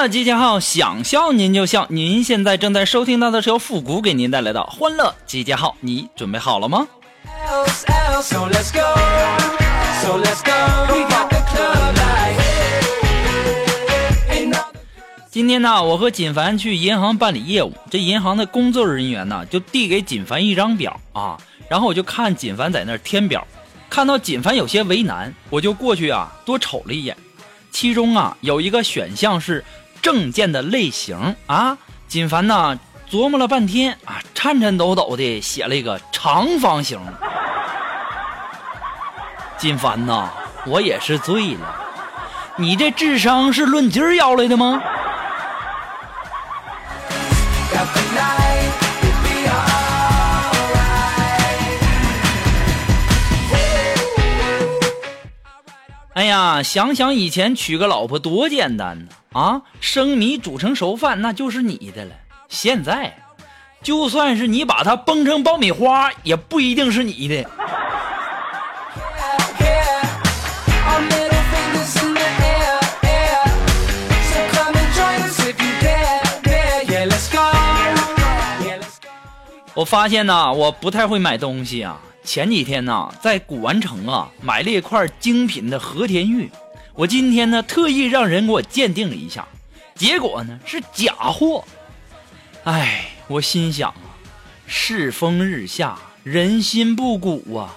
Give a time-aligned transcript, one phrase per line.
[0.00, 1.86] 欢乐集结号，想笑您就笑。
[1.90, 6.88] 您现在正在收听到的是由复古给您带来的欢乐集结号，你准备好了吗？
[15.30, 20.98] 今天呢，我和锦凡去银行办理业务，这银行的工作人员呢就递给锦凡一张表。
[21.12, 21.36] 啊，
[21.68, 23.46] 然后我就看锦凡在那儿填表，
[23.90, 27.14] 看到锦凡有些为难，我就过去啊多瞅了一眼，
[27.70, 29.62] 其中啊有一个选项是
[30.02, 31.76] 证件的类型啊，
[32.08, 32.78] 锦凡呐
[33.10, 36.98] 琢磨了半天啊，颤颤抖抖的写了一个长方形。
[39.58, 40.30] 锦凡呐，
[40.66, 41.76] 我也是醉了，
[42.56, 44.80] 你这智商是论斤儿要来的吗？
[56.20, 59.06] 哎呀，想想以前娶个老婆多简单呢！
[59.32, 62.10] 啊，生米煮成熟饭，那就是你的了。
[62.46, 63.16] 现在，
[63.82, 67.48] 就算是你把它崩成爆米花，也不一定是你的。
[79.72, 81.98] 我发现呐，我不太会买东西啊。
[82.22, 86.50] 前几天呢，在古玩城啊买了一块精品的和田玉，
[86.94, 89.46] 我今天呢特意让人给我鉴定了一下，
[89.94, 91.64] 结果呢是假货。
[92.64, 94.14] 哎，我心想啊，
[94.66, 97.74] 世风日下，人心不古啊。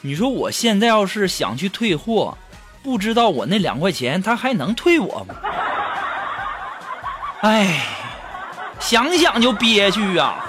[0.00, 2.36] 你说我现在要是想去退货，
[2.82, 5.34] 不知道我那两块钱他还能退我吗？
[7.42, 7.80] 哎，
[8.80, 10.44] 想想就憋屈啊。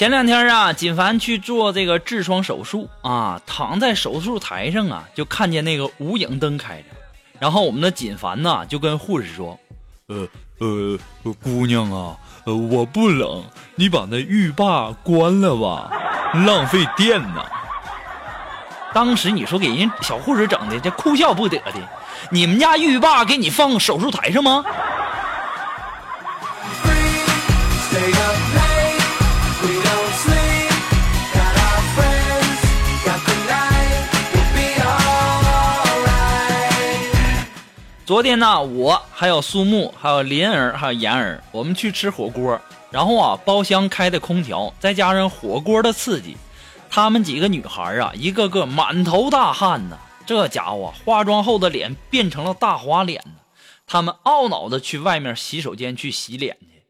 [0.00, 6.84] 前两天啊，锦凡去做这个痔疮手术啊，躺在手术台上啊，就看见那个无影灯开着，
[7.38, 9.60] 然后我们的锦凡呢就跟护士说
[10.08, 10.26] ：“呃
[10.60, 10.98] 呃，
[11.42, 12.16] 姑娘啊，
[12.46, 13.44] 呃我不冷，
[13.74, 15.92] 你把那浴霸关了吧，
[16.46, 17.44] 浪费电呢。”
[18.94, 21.74] 当时你说给人小护士整的这哭笑不得的，
[22.30, 24.64] 你们家浴霸给你放手术台上吗？
[38.10, 42.60] 昨天呢，我还有苏木，还有林儿，还有妍儿，我们去吃火锅。
[42.90, 46.36] 然后啊，包厢开的空调，再加上火锅的刺激，
[46.90, 49.96] 他们几个女孩啊，一个个满头大汗呢。
[50.26, 53.34] 这家伙化妆后的脸变成了大花脸呢。
[53.86, 56.82] 他们懊恼的去外面洗手间去洗脸去。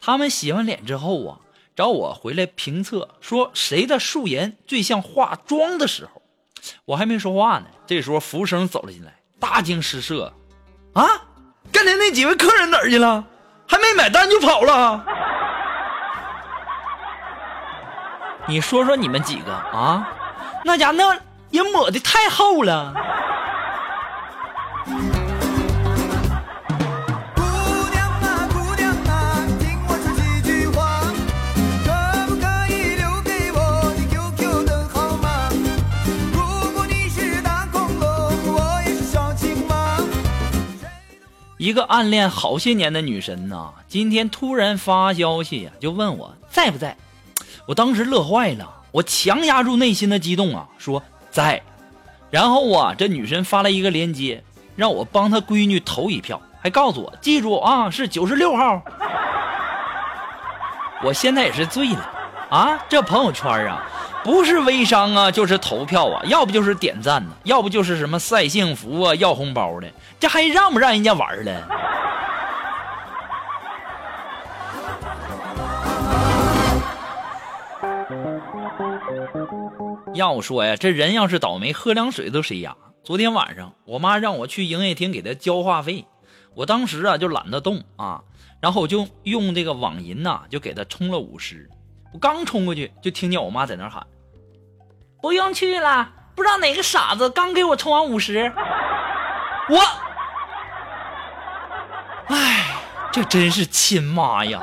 [0.00, 1.40] 他们洗完脸之后啊，
[1.76, 6.22] 找我回来评测，说谁的素颜最像化妆的时候。
[6.86, 10.32] 我还没说话呢，这时候服务生走了进来，大惊失色。
[10.96, 11.06] 啊！
[11.70, 13.22] 刚才那几位客人哪儿去了？
[13.68, 15.04] 还没买单就跑了？
[18.46, 20.08] 你说说你们几个啊？
[20.64, 21.14] 那家那
[21.50, 22.94] 也抹的太厚了。
[41.66, 46.96] 一个暗恋好些年的女神呐，今天突然发消息呀，就问我在不在。
[47.66, 51.60] 我当时乐坏了，我强压住内心的激动啊，说在。
[52.30, 54.44] 然后啊，这女神发了一个链接，
[54.76, 58.80] 让我帮她闺女投一票，还告诉我记住啊，是九十六号。
[61.02, 62.08] 我现在也是醉了
[62.48, 63.84] 啊，这朋友圈啊。
[64.26, 69.88] 不是微商啊，就是投票啊，要不就是点赞呢，要不就是什么晒幸福啊、要红包的，
[70.18, 71.68] 这还让不让人家玩了？
[80.12, 82.76] 要我说呀，这人要是倒霉，喝凉水都塞牙。
[83.04, 86.04] 昨天晚上，我妈让我去营业厅给她交话费，
[86.56, 88.20] 我当时啊就懒得动啊，
[88.60, 91.70] 然后我就用这个网银呐，就给她充了五十。
[92.12, 94.04] 我刚冲过去，就听见我妈在那喊
[95.20, 98.52] ：“不用去了，不知道哪个傻子刚给我充完五十。”
[99.68, 99.80] 我，
[102.28, 102.66] 哎，
[103.10, 104.60] 这真是亲妈呀！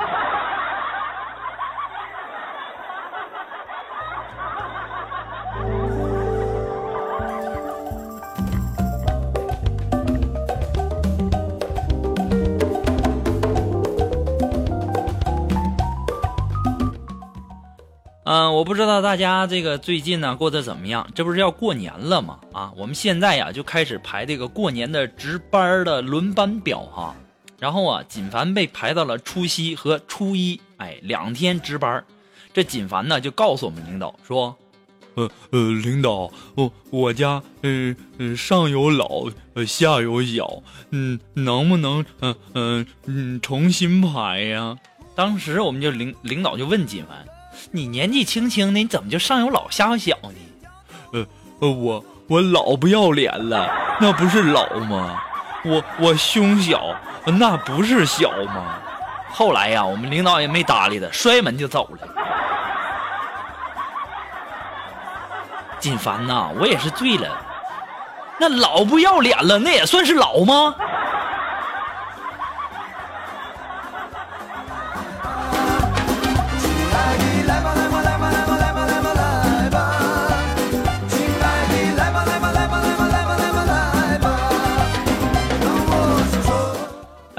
[18.34, 21.08] 嗯，我不知道大家这个最近呢过得怎么样？
[21.14, 22.40] 这不是要过年了吗？
[22.52, 27.14] 啊，我们现在呀就开始排这个过年的值班的轮班表哈。
[27.60, 32.04] 然后啊，锦凡被排到了除夕和初一，哎，两天值班。
[32.52, 34.56] 这锦凡呢就告诉我们领导说
[35.14, 39.30] ：“呃呃，领导，我我家嗯嗯上有老，
[39.64, 40.60] 下有小，
[40.90, 44.76] 嗯，能不能嗯嗯嗯重新排呀？”
[45.14, 47.24] 当时我们就领领导就问锦凡。
[47.70, 50.70] 你年纪轻轻的，你怎么就上有老下有小呢？
[51.12, 51.26] 呃
[51.60, 53.70] 呃，我我老不要脸了，
[54.00, 55.20] 那不是老吗？
[55.64, 58.78] 我我胸小，那不是小吗？
[59.30, 62.08] 后来呀，我们领导也没搭理他，摔门就走了。
[65.78, 67.28] 锦凡呐，我也是醉了，
[68.38, 70.74] 那老不要脸了，那也算是老吗？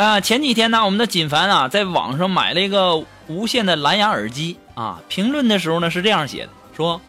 [0.05, 5.01] 啊，前几天呢，我们的锦凡啊，在网上买了一个无线的蓝牙耳机啊。
[5.09, 7.01] 评论的时候呢，是这样写的：说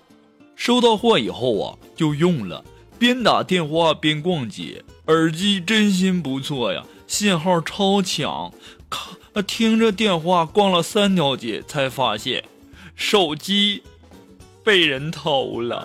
[0.55, 2.65] 收到货以后啊，就用了，
[2.99, 8.51] 边打电话边逛街，耳机真心不错呀，信号超强。
[8.89, 9.11] 咔，
[9.43, 12.45] 听着电话逛了三条街，才发现
[12.95, 13.83] 手机
[14.65, 15.85] 被人偷了。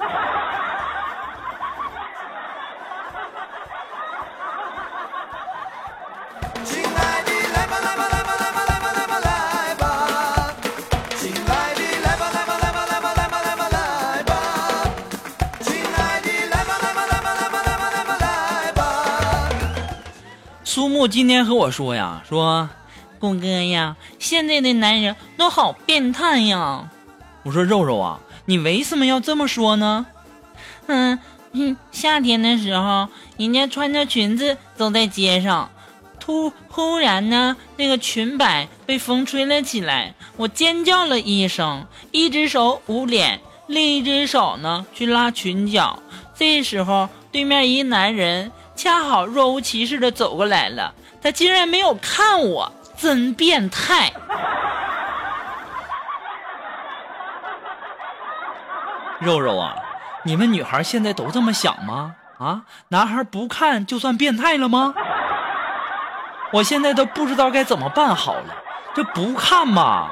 [20.91, 22.69] 木今天和我说呀，说，
[23.17, 26.91] 谷哥呀，现在的男人都好变态呀。
[27.43, 30.05] 我说肉肉啊，你为什么要这么说呢？
[30.87, 31.17] 嗯
[31.53, 33.07] 嗯，夏天的时候，
[33.37, 35.71] 人家穿着裙子走在街上，
[36.19, 46.03] 突忽然呢，那个裙摆被风吹了起来，我尖叫了一声，一只手捂脸，另一只手呢去拉裙角。
[46.35, 48.51] 这时候，对面一男人。
[48.81, 50.91] 恰好若无其事的走过来了，
[51.21, 54.11] 他竟然没有看我，真变态！
[59.19, 59.75] 肉肉啊，
[60.23, 62.15] 你们女孩现在都这么想吗？
[62.39, 64.95] 啊，男孩不看就算变态了吗？
[66.51, 68.55] 我现在都不知道该怎么办好了。
[68.95, 70.09] 这不看吧，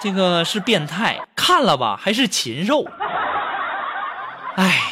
[0.00, 2.86] 这个是变态；看了吧，还是禽兽。
[4.56, 4.87] 哎。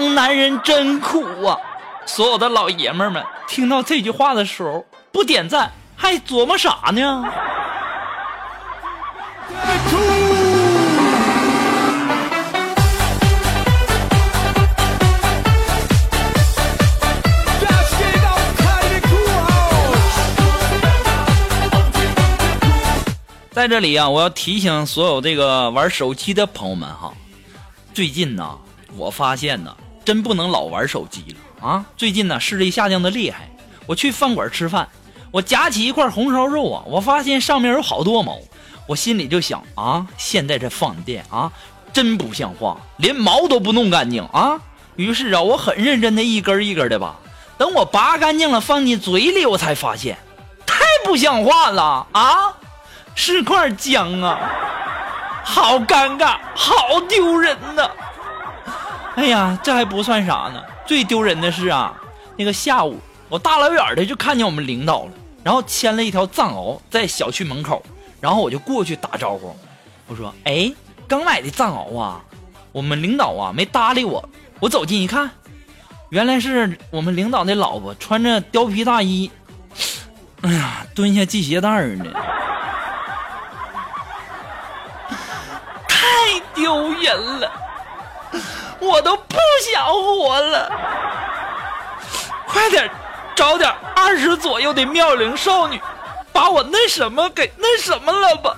[0.00, 1.58] 当男人真苦啊！
[2.06, 7.24] 所有的老爷们们听到这句话的时候，不点赞还琢磨啥呢？
[23.50, 27.12] 在这里啊，我要提醒所有这个玩手机的朋友们哈，
[27.92, 28.58] 最近呢。
[28.96, 29.76] 我发现呢，
[30.08, 31.84] 真不能老玩手机了啊！
[31.94, 33.46] 最近呢，视力下降的厉害。
[33.84, 34.88] 我去饭馆吃饭，
[35.30, 38.38] 我夹起一块红烧肉啊，我发现上面有好多毛，
[38.86, 41.52] 我心里就想啊，现在这饭店啊，
[41.92, 44.58] 真不像话，连毛都不弄干净啊！
[44.96, 47.14] 于是啊，我很认真的一根一根的拔，
[47.58, 50.16] 等我拔干净了放进嘴里，我才发现，
[50.64, 52.56] 太不像话了啊！
[53.14, 54.40] 是块姜啊，
[55.44, 57.90] 好尴尬，好丢人呐！
[59.18, 61.92] 哎呀，这还不算啥呢，最丢人的是啊，
[62.36, 65.10] 那个下午我大老远的就看见我们领导了，
[65.42, 67.82] 然后牵了一条藏獒在小区门口，
[68.20, 69.56] 然后我就过去打招呼，
[70.06, 70.72] 我说：“哎，
[71.08, 72.20] 刚买的藏獒啊。”
[72.70, 74.28] 我们领导啊没搭理我，
[74.60, 75.28] 我走近一看，
[76.10, 79.28] 原来是我们领导的老婆穿着貂皮大衣，
[80.42, 82.04] 哎呀，蹲下系鞋带呢，
[85.88, 87.57] 太丢人了。
[88.80, 89.36] 我都不
[89.72, 90.70] 想活了，
[92.46, 92.90] 快点
[93.34, 95.80] 找点二十左右的妙龄少女，
[96.32, 98.56] 把我那什么给那什么了吧？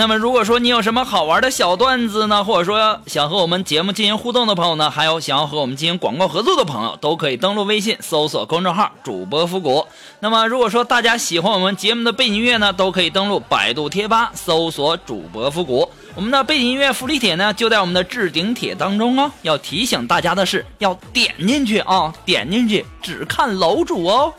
[0.00, 9.86] 那么如果说你有什么好玩的小段子呢，或者说想和我们节目进行互动的朋友呢，还有想要和我们进行广告合作的朋友，都可以登录微信搜索公众号“主播复古”。
[10.20, 15.86] 那么如果说大家喜欢我们节目的背景音乐呢，都可以登录百度贴吧搜索“主播复古”。
[16.16, 19.30] 我们的背景音乐福利帖呢，就在我们的置顶帖当中哦。
[19.42, 24.32] 要提醒大家的是，要点进去啊，点进去只看楼主哦。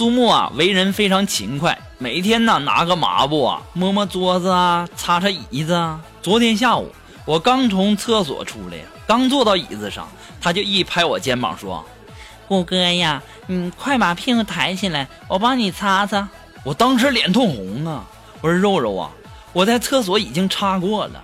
[0.00, 6.00] 苏木啊，为人非常勤快，每天呢拿个抹布啊摸摸桌子啊，擦擦椅子啊。
[6.22, 6.90] 昨天下午
[7.26, 10.08] 我刚从厕所出来，刚坐到椅子上，
[10.40, 11.84] 他就一拍我肩膀说
[12.48, 16.26] ：“虎哥呀，你快把屁股抬起来，我帮你擦擦。”
[16.64, 18.02] 我当时脸通红啊，
[18.40, 19.10] 我说：“肉肉啊，
[19.52, 21.22] 我在厕所已经擦过了。”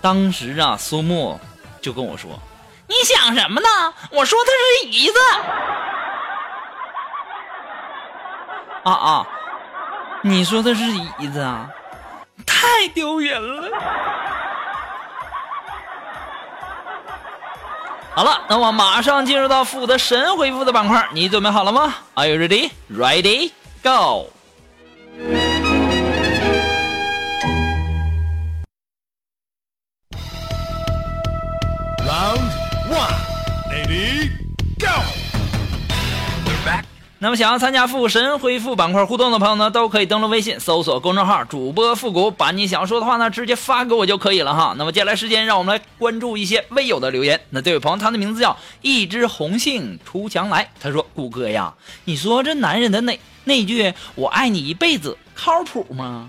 [0.00, 1.40] 当时啊，苏木
[1.82, 2.30] 就跟我说
[2.86, 3.66] ：“你想什么呢？
[4.12, 5.14] 我说他是椅子。”
[8.84, 9.26] 啊啊！
[10.22, 10.82] 你说的是
[11.18, 11.68] 椅子啊？
[12.46, 13.78] 太丢人了！
[18.14, 22.70] 好了，那我马上进入到负责神回复的板块，你准备好了吗？Are you ready?
[22.90, 23.52] Ready?
[23.82, 24.30] Go!
[32.06, 32.50] Round
[32.90, 33.14] one,
[33.70, 34.30] ready,
[34.78, 35.13] go!
[37.24, 44.74] 那么想要参加复神恢复板块互动的朋友呢，都可以登录微信搜索公众号“主播复古”，把你想说的话呢直接发给我就可以了哈。
[44.76, 47.40] 那么接下来时间，让我们来关注一些微友的留言。
[47.48, 51.72] 那这位朋友他的名字叫一枝红杏出墙来，他说：“谷哥呀，
[52.04, 56.28] 你说这男人的那那句‘我爱你一辈子’靠谱吗？”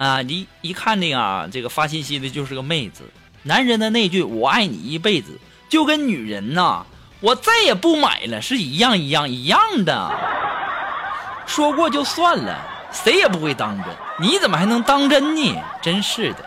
[0.00, 3.02] 啊，一一看这个这个发信息的就是个妹子。
[3.42, 5.38] 男人的那句“我爱你一辈子”，
[5.68, 6.86] 就跟女人呐。
[7.22, 10.10] 我再也不买了，是一样一样一样的。
[11.46, 12.58] 说过就算了，
[12.90, 13.86] 谁也不会当真。
[14.20, 15.56] 你怎么还能当真呢？
[15.80, 16.44] 真是的。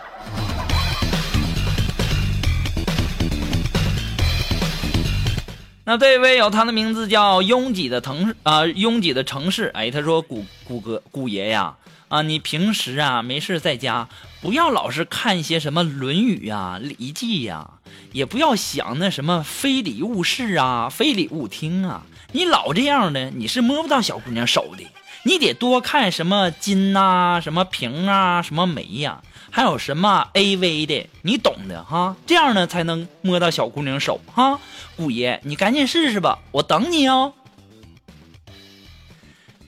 [5.86, 9.70] 那这位有他的名字叫拥挤的城市啊，拥挤的城市。
[9.72, 11.74] 哎，他说：“谷谷哥，谷爷呀，
[12.08, 14.08] 啊，你平时啊没事在家，
[14.40, 17.70] 不要老是看一些什么《论语》呀、《礼记》呀。”
[18.12, 22.02] 也不要想那什么非礼勿视啊，非礼勿听啊！
[22.32, 24.84] 你老这样的，你是摸不到小姑娘手的。
[25.24, 29.20] 你得多看什么金呐，什么瓶啊，什么梅呀，
[29.50, 32.16] 还有什么 A V 的，你懂的哈。
[32.26, 34.58] 这样呢，才能摸到小姑娘手哈。
[34.96, 37.34] 姑爷，你赶紧试试吧，我等你哦。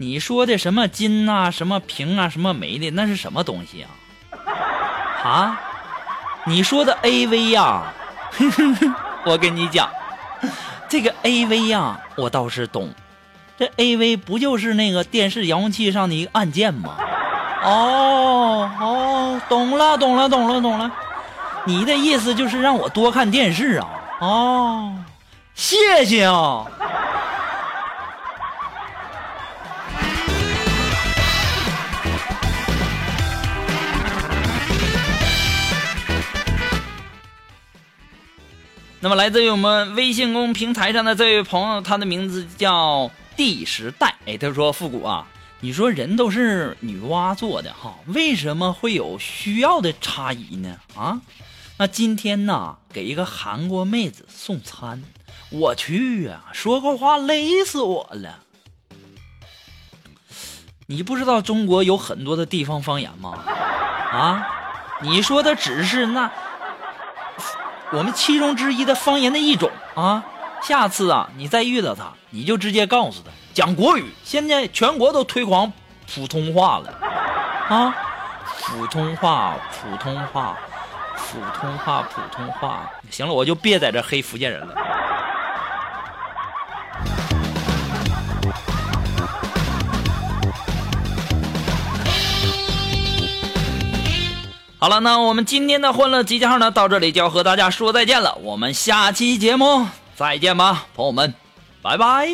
[0.01, 3.91] 你说的什么金呐，什么瓶啊，什么梅的，那是什么东西啊？
[5.25, 5.61] 啊？
[6.47, 7.93] 你说的 A V 呀？
[9.27, 9.91] 我跟你讲，
[10.89, 12.95] 这个 A V 呀，我倒是懂。
[13.59, 16.95] 这 A V 不就是那个电视遥控器上的一个按键吗？
[17.65, 20.89] 哦哦，懂了懂了懂了懂了。
[21.65, 23.89] 你的意思就是让我多看电视啊？
[24.21, 24.95] 哦，
[25.57, 26.65] 谢谢啊。
[39.01, 44.17] 那么，来自于我们微信公平台上的这位朋友，他的名字叫第十代。
[44.27, 45.25] 哎，他说：“复古啊，
[45.61, 50.77] 你说人都是女娲做的哈，为什么会有需要的差异呢？
[50.97, 51.21] 啊，
[51.77, 55.05] 那今天呢，给一个韩国妹子送餐，
[55.51, 58.41] 我去呀，说个话勒死我了。
[60.89, 63.45] 你不知道中国有很多的地方方言吗？
[64.11, 64.45] 啊，
[65.03, 66.29] 你说的只是那。”
[67.91, 70.23] 我们其中之一的方言的一种啊，
[70.63, 74.05] 下次啊，你再遇到他，你就直接告诉他讲国语。
[74.25, 75.73] 现在全国都推广
[76.13, 76.93] 普通话了
[77.69, 77.95] 啊，
[78.61, 80.57] 普通话，普通话，
[81.17, 82.91] 普通话，普通话。
[83.11, 84.75] 行了，我就别在这黑福建人了。
[94.81, 98.37] 好了，那我们今天的欢乐集结号呢，到这里就要和大家说再见了。
[98.43, 101.35] 我们下期节目再见吧，朋友们，
[101.83, 102.29] 拜拜。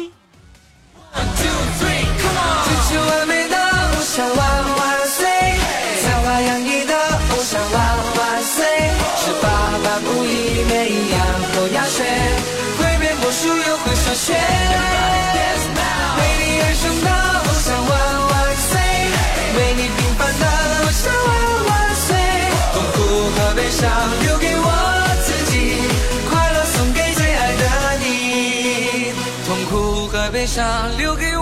[14.14, 14.63] 学。
[30.98, 31.33] 留给